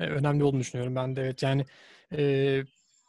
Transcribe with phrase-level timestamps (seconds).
[0.00, 1.42] E, önemli olduğunu düşünüyorum ben de evet.
[1.42, 1.66] Yani
[2.12, 2.62] e,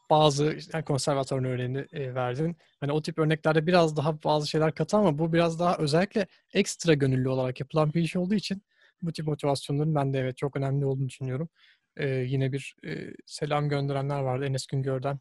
[0.10, 2.58] bazı yani konservatuarın örneğini e, verdin.
[2.80, 6.94] Hani o tip örneklerde biraz daha bazı şeyler katı ama bu biraz daha özellikle ekstra
[6.94, 8.62] gönüllü olarak yapılan bir iş olduğu için
[9.02, 11.50] bu tip motivasyonların ben de evet çok önemli olduğunu düşünüyorum.
[11.98, 15.20] E, yine bir e, selam gönderenler vardı Enes Güngör'den.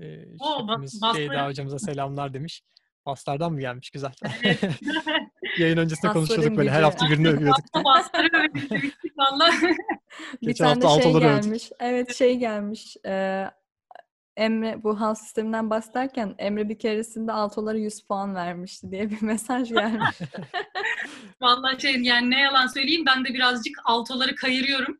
[0.00, 1.46] E, Oo, bas- bastı.
[1.46, 2.62] hocamıza selamlar demiş.
[3.06, 3.90] Baslardan mı gelmiş?
[3.90, 4.12] Güzel.
[4.42, 4.60] Evet.
[5.58, 6.70] Yayın öncesinde Basların konuşuyorduk böyle.
[6.70, 7.64] Her hafta birini övüyorduk.
[8.54, 9.50] Bizi bittik valla.
[10.42, 11.42] Bir Geçen tane hafta şey altıları övdük.
[11.44, 11.70] gelmiş.
[11.80, 12.96] Evet şey gelmiş.
[13.06, 13.50] Ee,
[14.36, 19.68] Emre bu hal sisteminden bahsederken Emre bir keresinde altolara 100 puan vermişti diye bir mesaj
[19.68, 20.18] gelmiş.
[21.40, 24.98] Vallahi şey yani ne yalan söyleyeyim ben de birazcık altoları kayırıyorum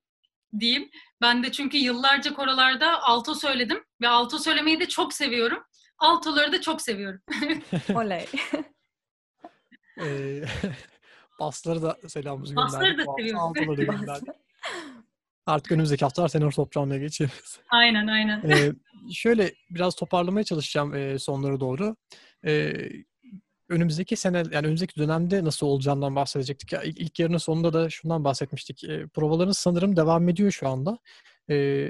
[0.60, 0.91] diyeyim.
[1.20, 5.64] Ben de çünkü yıllarca korolarda alto söyledim ve alto söylemeyi de çok seviyorum.
[6.02, 7.20] Altoları da çok seviyorum.
[7.95, 8.27] Oley.
[10.01, 10.42] Ee,
[11.41, 13.06] basları da selamımızı Basları gönderdik.
[13.06, 13.42] da Bu hafta seviyoruz.
[13.42, 14.28] altıları da gönderdik.
[15.47, 17.61] Artık önümüzdeki haftalar tenor sopranla geçeceğiz.
[17.70, 18.50] Aynen aynen.
[18.50, 18.72] Ee,
[19.12, 21.97] şöyle biraz toparlamaya çalışacağım e, sonlara doğru.
[22.47, 22.72] Ee,
[23.69, 26.72] önümüzdeki sene yani önümüzdeki dönemde nasıl olacağından bahsedecektik.
[26.72, 28.84] Ya, ilk, ilk yarının sonunda da şundan bahsetmiştik.
[28.84, 30.98] E, provaların sanırım devam ediyor şu anda.
[31.50, 31.89] E,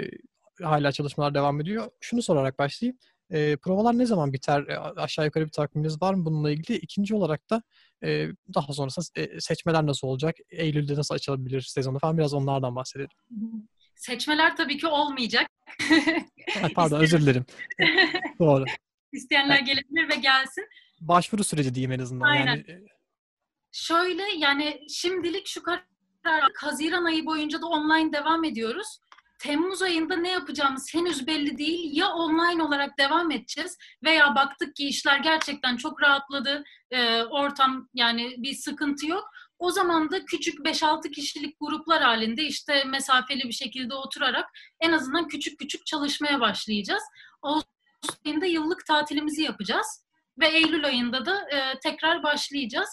[0.63, 1.91] hala çalışmalar devam ediyor.
[2.01, 2.99] Şunu sorarak başlayayım.
[3.33, 4.67] E, provalar ne zaman biter?
[4.69, 6.79] E, aşağı yukarı bir takviminiz var mı bununla ilgili?
[6.79, 7.63] İkinci olarak da
[8.05, 10.37] e, daha sonrasında e, seçmeler nasıl olacak?
[10.51, 13.11] Eylül'de nasıl açılabilir sezonu falan biraz onlardan bahsedelim.
[13.95, 15.47] Seçmeler tabii ki olmayacak.
[16.61, 17.45] Ha, pardon özür dilerim.
[18.39, 18.65] Doğru.
[19.13, 20.65] İsteyenler gelebilir ve gelsin.
[21.01, 22.27] Başvuru süreci diyeyim en azından.
[22.27, 22.47] Aynen.
[22.47, 22.85] Yani e,
[23.73, 25.83] Şöyle yani şimdilik şu karar
[26.57, 28.99] Haziran ayı boyunca da online devam ediyoruz.
[29.43, 31.97] Temmuz ayında ne yapacağımız henüz belli değil.
[31.97, 36.65] Ya online olarak devam edeceğiz veya baktık ki işler gerçekten çok rahatladı.
[36.91, 39.31] e, ortam yani bir sıkıntı yok.
[39.59, 45.29] O zaman da küçük 5-6 kişilik gruplar halinde işte mesafeli bir şekilde oturarak en azından
[45.29, 47.03] küçük küçük çalışmaya başlayacağız.
[47.43, 47.70] Ağustos
[48.27, 50.05] ayında yıllık tatilimizi yapacağız
[50.41, 52.89] ve Eylül ayında da e, tekrar başlayacağız.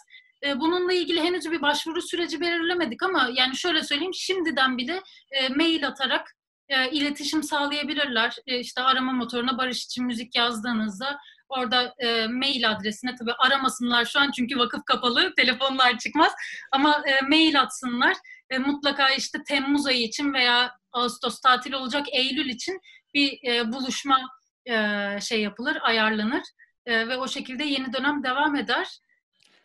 [0.46, 5.50] E, bununla ilgili henüz bir başvuru süreci belirlemedik ama yani şöyle söyleyeyim şimdiden bile e,
[5.50, 6.39] mail atarak
[6.70, 8.36] e, iletişim sağlayabilirler.
[8.48, 11.20] E, işte arama motoruna Barış için müzik yazdığınızda
[11.50, 16.32] orada e, mail adresine tabii aramasınlar şu an çünkü vakıf kapalı telefonlar çıkmaz
[16.72, 18.18] ama e, mail atsınlar.
[18.50, 22.80] E, mutlaka işte Temmuz ayı için veya Ağustos tatil olacak Eylül için
[23.14, 24.20] bir e, buluşma
[24.66, 24.76] e,
[25.22, 26.44] şey yapılır, ayarlanır
[26.86, 29.00] E, ve o şekilde yeni dönem devam eder.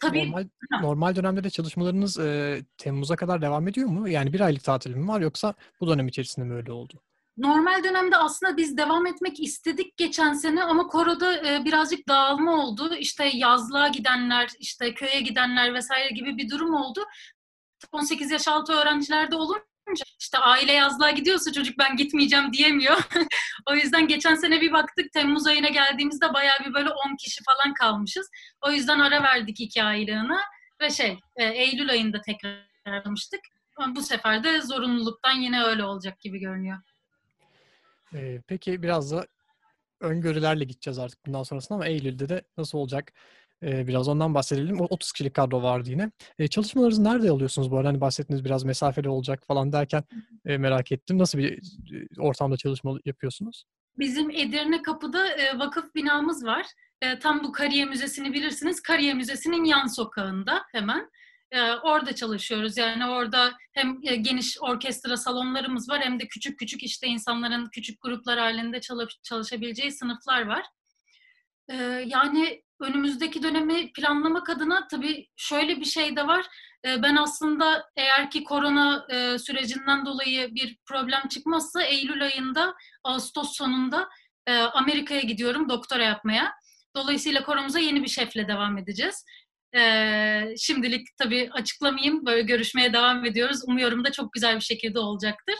[0.00, 0.80] Tabii normal Ha.
[0.80, 4.08] normal dönemde de çalışmalarınız e, Temmuz'a kadar devam ediyor mu?
[4.08, 7.02] Yani bir aylık tatil mi var yoksa bu dönem içerisinde mi öyle oldu?
[7.36, 12.94] Normal dönemde aslında biz devam etmek istedik geçen sene ama koroda e, birazcık dağılma oldu.
[12.94, 17.00] İşte yazlığa gidenler, işte köye gidenler vesaire gibi bir durum oldu.
[17.92, 19.60] 18 yaş altı öğrencilerde olunca
[20.20, 22.96] işte aile yazlığa gidiyorsa çocuk ben gitmeyeceğim diyemiyor.
[23.70, 27.74] o yüzden geçen sene bir baktık Temmuz ayına geldiğimizde bayağı bir böyle 10 kişi falan
[27.74, 28.30] kalmışız.
[28.62, 30.40] O yüzden ara verdik iki aylığına
[30.80, 33.40] ve şey e, Eylül ayında tekrar aramıştık.
[33.76, 36.78] Ama bu sefer de zorunluluktan yine öyle olacak gibi görünüyor.
[38.14, 39.26] E, peki biraz da
[40.00, 43.12] öngörülerle gideceğiz artık bundan sonrasında ama Eylül'de de nasıl olacak?
[43.64, 44.80] E, biraz ondan bahsedelim.
[44.80, 46.10] O 30 kişilik kadro vardı yine.
[46.38, 47.88] E, çalışmalarınızı nerede alıyorsunuz bu arada?
[47.88, 50.04] Hani bahsettiniz biraz mesafeli olacak falan derken
[50.46, 51.18] e, merak ettim.
[51.18, 51.60] Nasıl bir
[52.18, 53.64] ortamda çalışma yapıyorsunuz?
[53.98, 56.66] Bizim Edirne Kapı'da e, vakıf binamız var.
[57.02, 58.82] E, tam bu Kariye Müzesi'ni bilirsiniz.
[58.82, 61.10] Kariye Müzesi'nin yan sokağında hemen.
[61.50, 62.76] E, orada çalışıyoruz.
[62.76, 68.02] Yani orada hem e, geniş orkestra salonlarımız var hem de küçük küçük işte insanların küçük
[68.02, 70.66] gruplar halinde çalış- çalışabileceği sınıflar var.
[71.68, 71.74] E,
[72.06, 76.46] yani önümüzdeki dönemi planlamak adına tabii şöyle bir şey de var.
[76.86, 82.74] E, ben aslında eğer ki korona e, sürecinden dolayı bir problem çıkmazsa Eylül ayında
[83.04, 84.08] Ağustos sonunda
[84.46, 86.52] e, Amerika'ya gidiyorum doktora yapmaya.
[86.96, 89.24] Dolayısıyla koromuza yeni bir şefle devam edeceğiz.
[89.76, 92.26] E, şimdilik tabii açıklamayayım.
[92.26, 93.60] Böyle görüşmeye devam ediyoruz.
[93.66, 95.54] Umuyorum da çok güzel bir şekilde olacaktır.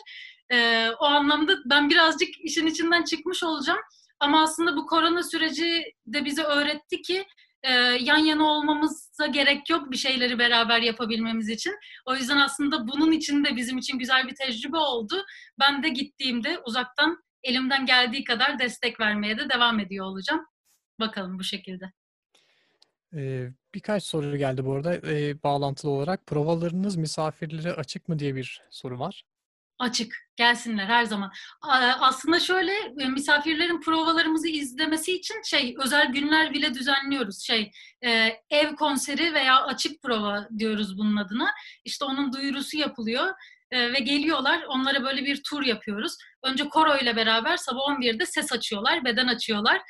[0.52, 3.80] E, o anlamda ben birazcık işin içinden çıkmış olacağım.
[4.20, 7.26] Ama aslında bu korona süreci de bize öğretti ki
[7.62, 11.74] e, yan yana olmamıza gerek yok bir şeyleri beraber yapabilmemiz için.
[12.06, 15.24] O yüzden aslında bunun için de bizim için güzel bir tecrübe oldu.
[15.60, 20.46] Ben de gittiğimde uzaktan elimden geldiği kadar destek vermeye de devam ediyor olacağım.
[21.00, 21.92] Bakalım bu şekilde.
[23.16, 24.94] E, birkaç soru geldi bu arada.
[24.94, 29.24] E, bağlantılı olarak provalarınız misafirlere açık mı diye bir soru var.
[29.84, 30.24] Açık.
[30.36, 31.32] Gelsinler her zaman.
[32.00, 37.42] Aslında şöyle e, misafirlerin provalarımızı izlemesi için şey özel günler bile düzenliyoruz.
[37.42, 37.70] Şey
[38.04, 41.50] e, ev konseri veya açık prova diyoruz bunun adına.
[41.84, 43.34] İşte onun duyurusu yapılıyor.
[43.70, 44.62] E, ve geliyorlar.
[44.68, 46.16] Onlara böyle bir tur yapıyoruz.
[46.42, 49.80] Önce koro ile beraber sabah 11'de ses açıyorlar, beden açıyorlar.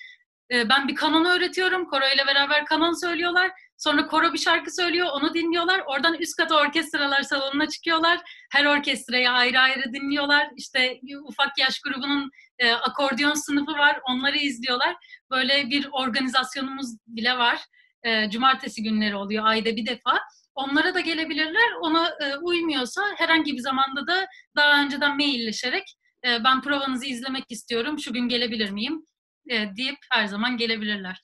[0.52, 1.84] E, ben bir kanon öğretiyorum.
[1.84, 3.50] Koro ile beraber kanon söylüyorlar.
[3.76, 5.82] Sonra koro bir şarkı söylüyor, onu dinliyorlar.
[5.86, 8.20] Oradan üst kata orkestralar salonuna çıkıyorlar.
[8.52, 10.48] Her orkestrayı ayrı ayrı dinliyorlar.
[10.56, 14.96] İşte ufak yaş grubunun e, akordeon sınıfı var, onları izliyorlar.
[15.30, 17.60] Böyle bir organizasyonumuz bile var.
[18.02, 20.20] E, cumartesi günleri oluyor ayda bir defa.
[20.54, 21.72] Onlara da gelebilirler.
[21.80, 24.26] Ona e, uymuyorsa herhangi bir zamanda da
[24.56, 25.96] daha önceden mailleşerek
[26.26, 29.04] e, ben provanızı izlemek istiyorum, şu gün gelebilir miyim
[29.50, 31.22] e, deyip her zaman gelebilirler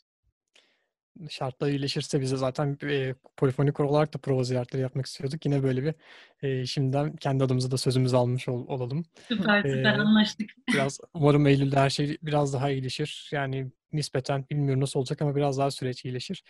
[1.28, 5.46] şartlar iyileşirse bize zaten e, polifonik olarak da prova ziyaretleri yapmak istiyorduk.
[5.46, 5.94] Yine böyle bir
[6.42, 9.04] e, şimdiden kendi adımıza da sözümüzü almış ol, olalım.
[9.28, 10.50] Süper süper ee, anlaştık.
[10.72, 13.28] Biraz umarım Eylül'de her şey biraz daha iyileşir.
[13.32, 16.44] Yani nispeten bilmiyorum nasıl olacak ama biraz daha süreç iyileşir.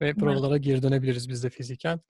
[0.00, 2.00] Ve provalara geri dönebiliriz biz de fiziken.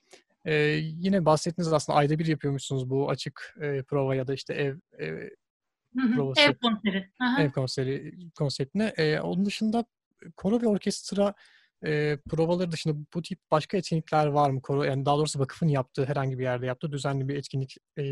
[0.44, 4.76] Ee, yine bahsettiniz aslında ayda bir yapıyormuşsunuz bu açık e, prova ya da işte ev
[5.00, 5.30] e,
[6.14, 6.40] provası.
[6.40, 7.10] Ev konseri.
[7.20, 7.42] Aha.
[7.42, 8.92] Ev konseri konseptine.
[8.96, 9.84] Ee, onun dışında
[10.36, 11.34] koro ve orkestra
[11.86, 14.62] e, provaları dışında bu tip başka etkinlikler var mı?
[14.62, 18.04] Koro, yani daha doğrusu vakıfın yaptığı herhangi bir yerde yaptığı düzenli bir etkinlik e,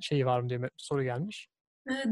[0.00, 1.48] şeyi var mı diye soru gelmiş.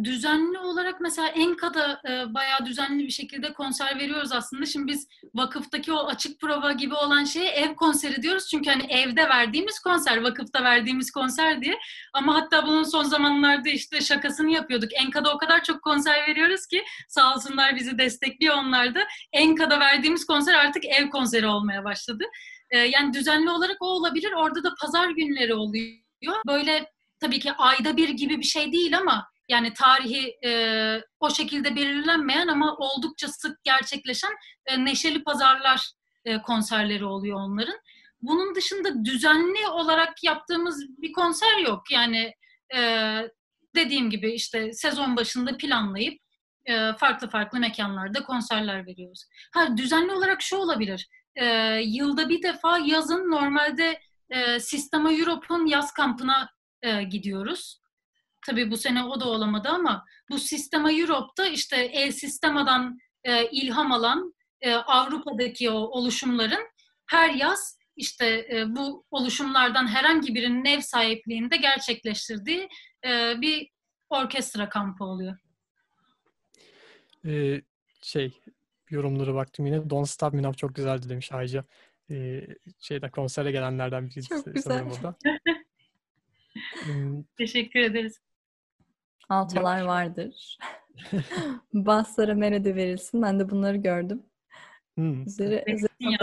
[0.05, 2.01] Düzenli olarak mesela Enka'da
[2.35, 4.67] bayağı düzenli bir şekilde konser veriyoruz aslında.
[4.67, 8.49] Şimdi biz vakıftaki o açık prova gibi olan şeye ev konseri diyoruz.
[8.51, 11.79] Çünkü hani evde verdiğimiz konser, vakıfta verdiğimiz konser diye.
[12.13, 14.91] Ama hatta bunun son zamanlarda işte şakasını yapıyorduk.
[14.95, 19.01] Enka'da o kadar çok konser veriyoruz ki sağ olsunlar bizi destekliyor onlar da.
[19.33, 22.25] Enka'da verdiğimiz konser artık ev konseri olmaya başladı.
[22.73, 24.33] Yani düzenli olarak o olabilir.
[24.33, 26.37] Orada da pazar günleri oluyor.
[26.47, 26.91] Böyle
[27.21, 30.53] tabii ki ayda bir gibi bir şey değil ama yani tarihi e,
[31.21, 34.33] o şekilde belirlenmeyen ama oldukça sık gerçekleşen
[34.67, 35.93] e, neşeli pazarlar
[36.25, 37.79] e, konserleri oluyor onların.
[38.23, 41.91] Bunun dışında düzenli olarak yaptığımız bir konser yok.
[41.91, 42.35] Yani
[42.77, 42.81] e,
[43.75, 46.21] dediğim gibi işte sezon başında planlayıp
[46.67, 49.25] e, farklı farklı mekanlarda konserler veriyoruz.
[49.55, 51.09] Ha düzenli olarak şu olabilir.
[51.37, 51.47] E,
[51.85, 54.01] yılda bir defa yazın normalde
[54.31, 56.51] e, Sistema Europe'un yaz kampına
[56.83, 57.80] e, gidiyoruz.
[58.47, 63.93] Tabii bu sene o da olamadı ama bu Sistema Europe'da işte El Sistema'dan e, ilham
[63.93, 66.69] alan e, Avrupa'daki o oluşumların
[67.07, 72.69] her yaz işte e, bu oluşumlardan herhangi birinin ev sahipliğinde gerçekleştirdiği
[73.07, 73.71] e, bir
[74.11, 75.37] orkestra kampı oluyor.
[77.27, 77.61] Ee,
[78.03, 78.41] şey
[78.91, 81.65] yorumları baktım yine Don't Stop Me Now çok güzeldi demiş Ayca.
[82.11, 82.47] Ee,
[82.79, 84.87] şeyde konsere gelenlerden birisi çok güzel.
[84.87, 85.17] burada.
[87.39, 88.21] Teşekkür ederiz.
[89.31, 89.89] Altalar Yok.
[89.89, 90.59] vardır.
[91.73, 93.23] Baslara merede verilsin.
[93.23, 94.23] Ben de bunları gördüm.
[94.95, 95.27] Hmm.
[95.27, 96.17] Üzeri, üzeri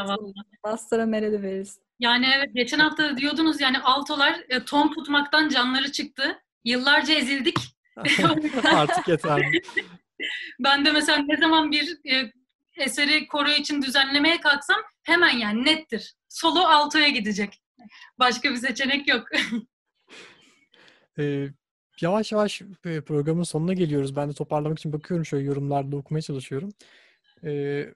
[0.63, 1.83] Baslara merede verilsin.
[1.99, 6.43] Yani evet geçen hafta diyordunuz yani altolar e, ton tutmaktan canları çıktı.
[6.63, 7.57] Yıllarca ezildik.
[8.73, 9.41] Artık yeter.
[10.59, 12.31] ben de mesela ne zaman bir e,
[12.77, 16.15] eseri koro için düzenlemeye kalksam hemen yani nettir.
[16.29, 17.61] Solo altoya gidecek.
[18.19, 19.27] Başka bir seçenek yok.
[21.19, 21.47] ee,
[22.01, 24.15] yavaş yavaş programın sonuna geliyoruz.
[24.15, 26.69] Ben de toparlamak için bakıyorum şöyle yorumlarda okumaya çalışıyorum.
[27.43, 27.93] Ee,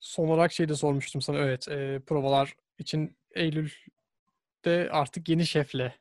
[0.00, 1.38] son olarak şey de sormuştum sana.
[1.38, 5.94] Evet, e, provalar için Eylül'de artık yeni şefle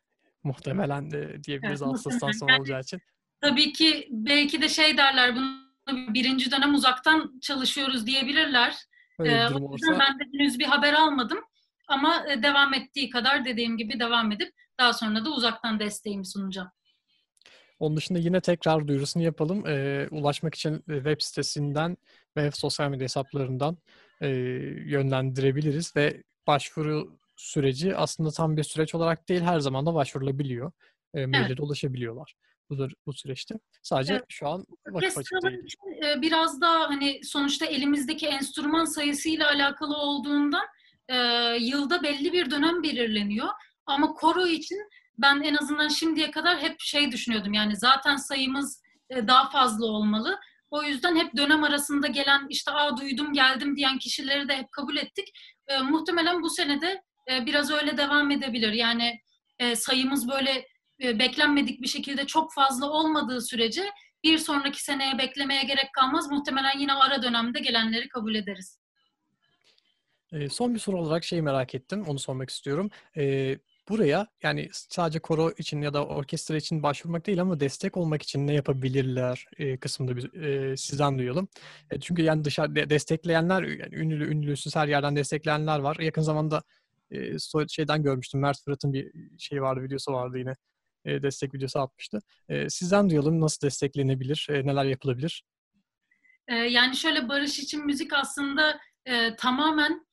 [0.44, 3.02] muhtemelen de diyebiliriz evet, Ağustos'tan sonra olacağı için.
[3.42, 5.62] Tabii ki belki de şey derler bunu
[6.14, 8.76] birinci dönem uzaktan çalışıyoruz diyebilirler.
[9.20, 11.40] Öyle ee, o yüzden ben de henüz bir haber almadım.
[11.92, 16.70] Ama devam ettiği kadar dediğim gibi devam edip daha sonra da uzaktan desteğimi sunacağım.
[17.80, 19.68] Onun dışında yine tekrar duyurusunu yapalım.
[19.68, 21.98] E, ulaşmak için web sitesinden
[22.38, 23.78] ve sosyal medya hesaplarından
[24.22, 24.28] e,
[24.86, 30.72] yönlendirebiliriz ve başvuru süreci aslında tam bir süreç olarak değil her zaman da başvurulabiliyor.
[31.14, 31.60] E, maille evet.
[31.60, 32.36] ulaşabiliyorlar
[32.70, 33.56] bu, bu süreçte.
[33.82, 34.26] Sadece evet.
[34.30, 35.64] şu an vakıf açık değil.
[35.64, 40.66] Için, e, biraz daha hani sonuçta elimizdeki enstrüman sayısıyla alakalı olduğundan
[41.12, 41.18] e,
[41.60, 43.50] yılda belli bir dönem belirleniyor.
[43.86, 44.78] Ama koro için
[45.18, 47.54] ben en azından şimdiye kadar hep şey düşünüyordum.
[47.54, 50.40] Yani zaten sayımız e, daha fazla olmalı.
[50.72, 54.98] O yüzden hep dönem arasında gelen işte aa duydum geldim diyen kişileri de hep kabul
[54.98, 55.28] ettik.
[55.68, 58.72] E, muhtemelen bu senede e, biraz öyle devam edebilir.
[58.72, 59.20] Yani
[59.60, 60.68] e, sayımız böyle
[61.04, 63.92] e, beklenmedik bir şekilde çok fazla olmadığı sürece
[64.24, 66.32] bir sonraki seneye beklemeye gerek kalmaz.
[66.32, 68.80] Muhtemelen yine ara dönemde gelenleri kabul ederiz.
[70.32, 72.04] E, son bir soru olarak şeyi merak ettim.
[72.08, 72.90] Onu sormak istiyorum.
[73.18, 73.58] E,
[73.90, 78.48] buraya yani sadece koro için ya da orkestra için başvurmak değil ama destek olmak için
[78.48, 81.48] ne yapabilirler e, kısmında bir, e, sizden duyalım.
[81.92, 85.98] E, çünkü yani dışarı destekleyenler yani ünlü ünlüsüz her yerden destekleyenler var.
[86.00, 86.64] Yakın zamanda
[87.12, 88.42] e, şeyden görmüştüm.
[88.42, 90.56] Mert Fırat'ın bir şey vardı, videosu vardı yine.
[91.06, 92.20] E, destek videosu atmıştı.
[92.50, 95.44] E, sizden duyalım nasıl desteklenebilir, e, neler yapılabilir?
[96.50, 100.06] Yani şöyle barış için müzik aslında e, tamamen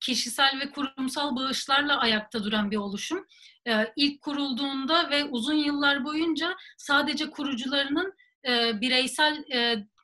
[0.00, 3.26] kişisel ve kurumsal bağışlarla ayakta duran bir oluşum.
[3.96, 8.14] İlk kurulduğunda ve uzun yıllar boyunca sadece kurucularının
[8.80, 9.44] bireysel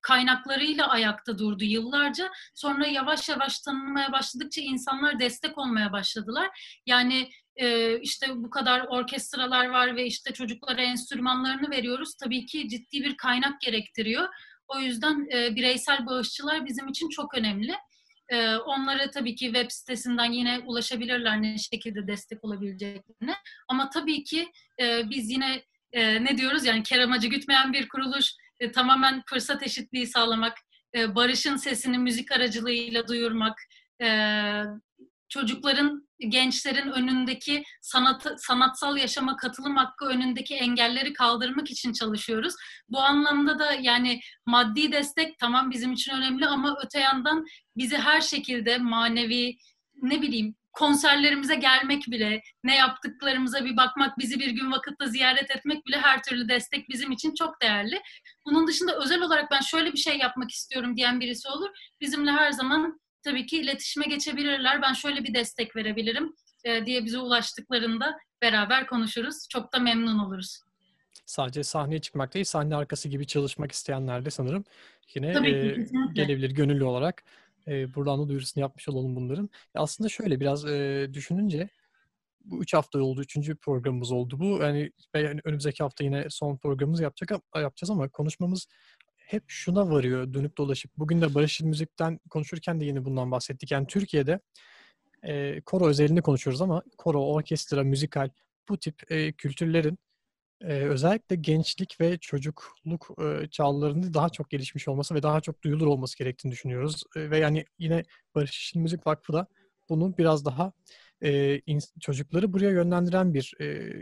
[0.06, 2.30] kaynaklarıyla ayakta durdu yıllarca.
[2.54, 6.80] Sonra yavaş yavaş tanınmaya başladıkça insanlar destek olmaya başladılar.
[6.86, 12.14] Yani e, işte bu kadar orkestralar var ve işte çocuklara enstrümanlarını veriyoruz.
[12.14, 14.28] Tabii ki ciddi bir kaynak gerektiriyor.
[14.68, 17.74] O yüzden e, bireysel bağışçılar bizim için çok önemli.
[18.66, 23.34] Onlara tabii ki web sitesinden yine ulaşabilirler ne şekilde destek olabileceklerine.
[23.68, 24.48] Ama tabii ki
[24.80, 25.62] biz yine
[25.94, 30.58] ne diyoruz yani kar amacı gütmeyen bir kuruluş e, tamamen fırsat eşitliği sağlamak,
[30.94, 33.62] e, barışın sesini müzik aracılığıyla duyurmak,
[35.28, 42.54] çocukların, gençlerin önündeki sanat, sanatsal yaşama katılım hakkı önündeki engelleri kaldırmak için çalışıyoruz.
[42.88, 47.44] Bu anlamda da yani maddi destek tamam bizim için önemli ama öte yandan
[47.76, 49.56] bizi her şekilde manevi,
[50.02, 55.86] ne bileyim konserlerimize gelmek bile, ne yaptıklarımıza bir bakmak, bizi bir gün vakitte ziyaret etmek
[55.86, 58.00] bile her türlü destek bizim için çok değerli.
[58.46, 61.68] Bunun dışında özel olarak ben şöyle bir şey yapmak istiyorum diyen birisi olur.
[62.00, 64.82] Bizimle her zaman tabii ki iletişime geçebilirler.
[64.82, 69.48] Ben şöyle bir destek verebilirim e, diye bize ulaştıklarında beraber konuşuruz.
[69.50, 70.60] Çok da memnun oluruz.
[71.26, 74.64] Sadece sahneye çıkmak değil, sahne arkası gibi çalışmak isteyenler de sanırım
[75.14, 77.24] yine Tabii ki, e, gelebilir gönüllü olarak.
[77.66, 79.50] E, buradan da duyurusunu yapmış olalım bunların.
[79.74, 81.68] Ya aslında şöyle biraz e, düşününce
[82.44, 83.20] bu üç hafta oldu.
[83.20, 84.58] Üçüncü programımız oldu bu.
[84.62, 88.66] Yani, yani önümüzdeki hafta yine son programımızı yapacak yapacağız ama konuşmamız
[89.26, 90.90] hep şuna varıyor dönüp dolaşıp.
[90.98, 93.70] Bugün de Barış Müzik'ten konuşurken de yine bundan bahsettik.
[93.70, 94.40] Yani Türkiye'de
[95.22, 98.30] e, koro özelinde konuşuyoruz ama koro, orkestra, müzikal
[98.68, 99.98] bu tip e, kültürlerin
[100.60, 105.86] e, özellikle gençlik ve çocukluk e, çağlarında daha çok gelişmiş olması ve daha çok duyulur
[105.86, 107.02] olması gerektiğini düşünüyoruz.
[107.16, 108.04] E, ve yani yine
[108.34, 109.46] Barış Müzik Vakfı da
[109.88, 110.72] bunu biraz daha
[111.22, 113.92] e, in, çocukları buraya yönlendiren bir e,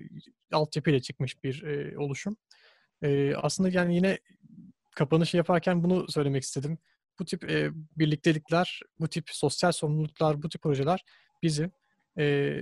[0.52, 2.36] altyapıyla çıkmış bir e, oluşum.
[3.02, 4.18] E, aslında yani yine
[4.94, 6.78] kapanışı yaparken bunu söylemek istedim.
[7.18, 11.04] Bu tip e, birliktelikler, bu tip sosyal sorumluluklar, bu tip projeler
[11.42, 11.72] bizim
[12.18, 12.54] e,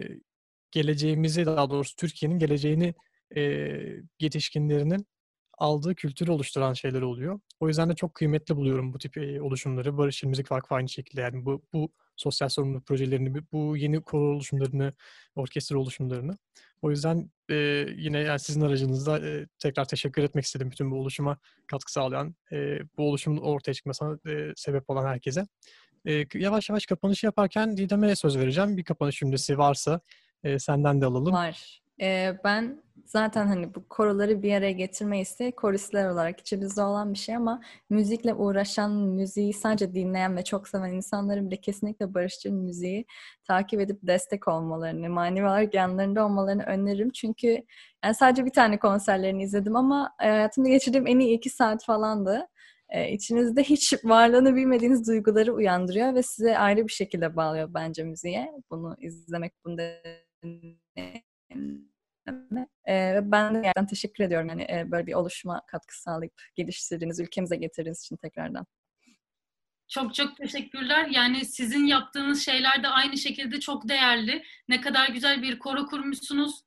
[0.71, 2.95] geleceğimizi daha doğrusu Türkiye'nin geleceğini
[3.37, 3.43] e,
[4.21, 5.07] yetişkinlerinin
[5.59, 7.41] aldığı kültürü oluşturan şeyler oluyor.
[7.61, 9.99] O yüzden de çok kıymetli buluyorum bu tip e, oluşumları.
[9.99, 14.93] Barış Müzik Vakfı aynı şekilde yani bu, bu sosyal sorumluluk projelerini, bu yeni koro oluşumlarını,
[15.35, 16.39] orkestra oluşumlarını.
[16.83, 21.39] O yüzden e, yine yani sizin aracınızda e, tekrar teşekkür etmek istedim bütün bu oluşuma
[21.67, 25.47] katkı sağlayan, e, bu oluşumun ortaya çıkmasına e, sebep olan herkese.
[26.07, 28.77] E, yavaş yavaş kapanışı yaparken Didem'e söz vereceğim.
[28.77, 30.01] Bir kapanış cümlesi varsa
[30.45, 31.35] e, senden de alalım.
[31.35, 31.83] Var.
[32.01, 37.19] Ee, ben zaten hani bu koroları bir araya getirme isteği koristler olarak içimizde olan bir
[37.19, 43.05] şey ama müzikle uğraşan, müziği sadece dinleyen ve çok seven insanların bile kesinlikle barışçı müziği
[43.45, 47.11] takip edip destek olmalarını, manevi olarak yanlarında olmalarını öneririm.
[47.11, 47.65] Çünkü
[48.05, 52.47] yani sadece bir tane konserlerini izledim ama hayatımda geçirdiğim en iyi iki saat falandı.
[52.89, 58.53] Ee, içinizde hiç varlığını bilmediğiniz duyguları uyandırıyor ve size ayrı bir şekilde bağlıyor bence müziğe.
[58.71, 59.79] Bunu izlemek, bunu
[60.43, 61.92] dinlemek
[62.89, 67.57] ee, ben de gerçekten teşekkür ediyorum yani e, böyle bir oluşuma katkı sağlayıp geliştirdiğiniz, ülkemize
[67.57, 68.67] getirdiğiniz için tekrardan.
[69.89, 71.09] Çok çok teşekkürler.
[71.11, 74.43] Yani sizin yaptığınız şeyler de aynı şekilde çok değerli.
[74.69, 76.63] Ne kadar güzel bir koro kurmuşsunuz.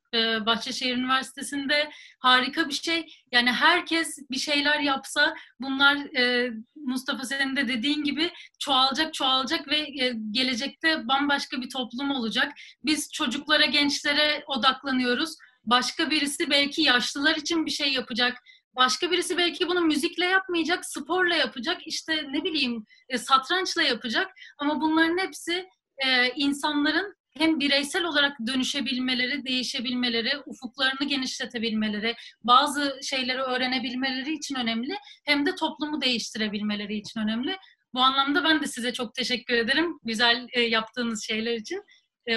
[0.45, 3.05] Bahçeşehir Üniversitesi'nde harika bir şey.
[3.31, 9.77] Yani herkes bir şeyler yapsa bunlar e, Mustafa senin de dediğin gibi çoğalacak çoğalacak ve
[9.77, 12.53] e, gelecekte bambaşka bir toplum olacak.
[12.83, 15.35] Biz çocuklara, gençlere odaklanıyoruz.
[15.65, 18.38] Başka birisi belki yaşlılar için bir şey yapacak
[18.75, 24.31] Başka birisi belki bunu müzikle yapmayacak, sporla yapacak, işte ne bileyim e, satrançla yapacak.
[24.57, 25.69] Ama bunların hepsi
[26.05, 34.95] e, insanların hem bireysel olarak dönüşebilmeleri, değişebilmeleri, ufuklarını genişletebilmeleri, bazı şeyleri öğrenebilmeleri için önemli,
[35.25, 37.57] hem de toplumu değiştirebilmeleri için önemli.
[37.93, 41.84] Bu anlamda ben de size çok teşekkür ederim güzel e, yaptığınız şeyler için.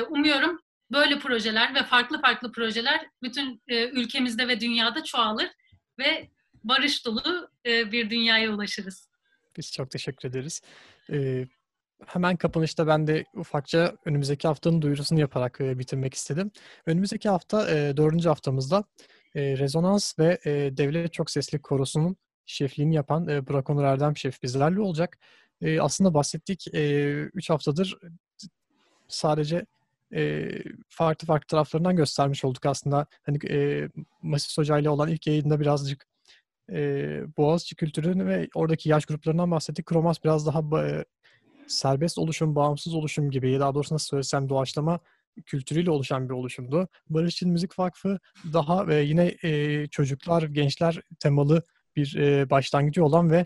[0.08, 0.60] Umuyorum
[0.92, 5.48] böyle projeler ve farklı farklı projeler bütün e, ülkemizde ve dünyada çoğalır
[5.98, 6.28] ve
[6.64, 9.08] barış dolu e, bir dünyaya ulaşırız.
[9.56, 10.60] Biz çok teşekkür ederiz.
[11.12, 11.46] Ee,
[12.06, 16.50] hemen kapanışta ben de ufakça önümüzdeki haftanın duyurusunu yaparak e, bitirmek istedim.
[16.86, 18.84] Önümüzdeki hafta e, dördüncü haftamızda
[19.34, 22.16] e, Rezonans ve e, Devlet Çok Sesli Korosu'nun
[22.46, 25.18] şefliğini yapan e, Burak Onur Erdem Şef bizlerle olacak.
[25.60, 27.98] E, aslında bahsettik 3 e, üç haftadır
[29.08, 29.66] sadece
[30.14, 30.48] e,
[30.88, 33.06] farklı farklı taraflarından göstermiş olduk aslında.
[33.26, 33.88] Hani e,
[34.22, 36.06] Masis Hoca ile olan ilk yayında birazcık
[36.72, 39.86] e, Boğaziçi kültürünü ve oradaki yaş gruplarından bahsettik.
[39.86, 41.04] Kromas biraz daha ba-
[41.66, 45.00] serbest oluşum, bağımsız oluşum gibi, daha doğrusu nasıl söylesem doğaçlama
[45.46, 46.88] kültürüyle oluşan bir oluşumdu.
[47.10, 48.18] Barışçıl Müzik Vakfı
[48.52, 51.62] daha e, yine e, çocuklar, gençler temalı
[51.96, 53.44] bir e, başlangıcı olan ve e,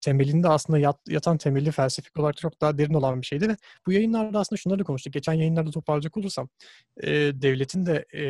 [0.00, 3.56] temelinde aslında yat, yatan temeli felsefik olarak çok daha derin olan bir şeydi ve
[3.86, 5.12] bu yayınlarda aslında şunları da konuştuk.
[5.12, 6.48] Geçen yayınlarda toparlayacak olursam
[7.02, 7.10] e,
[7.42, 8.22] devletin de e,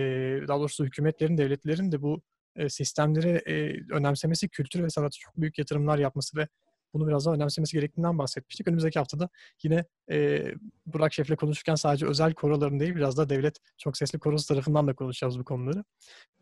[0.48, 2.22] daha doğrusu hükümetlerin, devletlerin de bu
[2.56, 3.54] e, sistemleri e,
[3.94, 6.48] önemsemesi, kültür ve sanatı çok büyük yatırımlar yapması ve
[6.94, 8.68] bunu biraz daha önemsemesi gerektiğinden bahsetmiştik.
[8.68, 9.28] Önümüzdeki haftada
[9.62, 10.46] yine e,
[10.86, 14.94] Burak Şef'le konuşurken sadece özel koroların değil biraz da devlet çok sesli korosu tarafından da
[14.94, 15.84] konuşacağız bu konuları.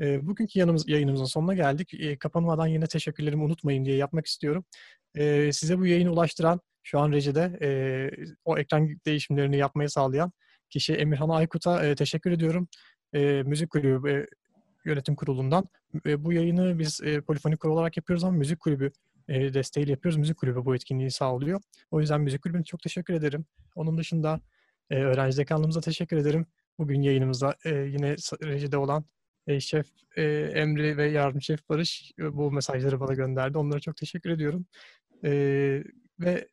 [0.00, 1.94] E, bugünkü yanımız, yayınımızın sonuna geldik.
[1.94, 4.64] E, kapanmadan yine teşekkürlerimi unutmayın diye yapmak istiyorum.
[5.14, 7.68] E, size bu yayını ulaştıran şu an rejide e,
[8.44, 10.32] o ekran değişimlerini yapmayı sağlayan
[10.70, 12.68] kişi Emirhan Aykut'a e, teşekkür ediyorum.
[13.14, 14.26] E, müzik kulübü e,
[14.84, 15.68] yönetim kurulundan.
[16.06, 18.92] E, bu yayını biz e, polifonik koro olarak yapıyoruz ama müzik kulübü
[19.28, 20.18] e, desteğiyle yapıyoruz.
[20.18, 21.60] Müzik kulübü bu etkinliği sağlıyor.
[21.90, 23.46] O yüzden müzik kulübüne çok teşekkür ederim.
[23.74, 24.40] Onun dışında
[24.90, 26.46] e, öğrenci dekanlığımıza teşekkür ederim.
[26.78, 29.04] Bugün yayınımızda e, yine rejide olan
[29.46, 30.22] e, Şef e,
[30.54, 33.58] Emre ve Yardım Şef Barış bu mesajları bana gönderdi.
[33.58, 34.66] Onlara çok teşekkür ediyorum.
[36.20, 36.48] Ve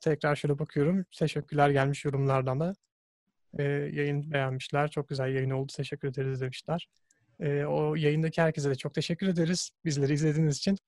[0.00, 1.04] tekrar şöyle bakıyorum.
[1.18, 2.74] Teşekkürler gelmiş yorumlardan da.
[3.92, 4.90] Yayın beğenmişler.
[4.90, 5.72] Çok güzel yayın oldu.
[5.76, 6.88] Teşekkür ederiz demişler.
[7.66, 9.70] O yayındaki herkese de çok teşekkür ederiz.
[9.84, 10.78] Bizleri izlediğiniz için.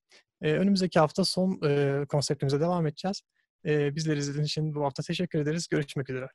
[0.43, 3.23] E, önümüzdeki hafta son e, konseptimize devam edeceğiz.
[3.67, 5.69] E, bizleri izlediğiniz için bu hafta teşekkür ederiz.
[5.69, 6.29] Görüşmek üzere.